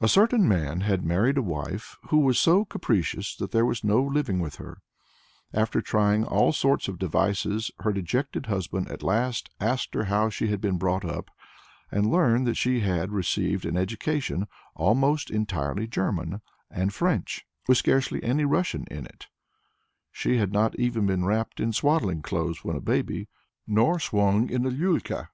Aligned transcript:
A 0.00 0.08
certain 0.08 0.48
man 0.48 0.80
had 0.80 1.04
married 1.04 1.38
a 1.38 1.40
wife 1.42 1.98
who 2.08 2.18
was 2.18 2.40
so 2.40 2.64
capricious 2.64 3.36
that 3.36 3.52
there 3.52 3.64
was 3.64 3.84
no 3.84 4.02
living 4.02 4.40
with 4.40 4.56
her. 4.56 4.82
After 5.54 5.80
trying 5.80 6.24
all 6.24 6.52
sorts 6.52 6.88
of 6.88 6.98
devices 6.98 7.70
her 7.78 7.92
dejected 7.92 8.46
husband 8.46 8.88
at 8.90 9.04
last 9.04 9.50
asked 9.60 9.94
her 9.94 10.06
how 10.06 10.30
she 10.30 10.48
had 10.48 10.60
been 10.60 10.78
brought 10.78 11.04
up, 11.04 11.30
and 11.92 12.10
learnt 12.10 12.44
that 12.46 12.56
she 12.56 12.80
had 12.80 13.12
received 13.12 13.64
an 13.64 13.76
education 13.76 14.48
almost 14.74 15.30
entirely 15.30 15.86
German 15.86 16.40
and 16.72 16.92
French, 16.92 17.46
with 17.68 17.78
scarcely 17.78 18.20
any 18.24 18.44
Russian 18.44 18.84
in 18.90 19.06
it; 19.06 19.28
she 20.10 20.38
had 20.38 20.52
not 20.52 20.76
even 20.76 21.06
been 21.06 21.24
wrapped 21.24 21.60
in 21.60 21.72
swaddling 21.72 22.20
clothes 22.20 22.64
when 22.64 22.74
a 22.74 22.80
baby, 22.80 23.28
nor 23.64 24.00
swung 24.00 24.50
in 24.50 24.66
a 24.66 24.70
liulka. 24.72 25.28